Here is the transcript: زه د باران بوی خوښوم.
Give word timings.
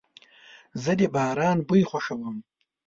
زه 0.83 0.91
د 0.99 1.01
باران 1.15 1.57
بوی 1.67 1.81
خوښوم. 1.89 2.37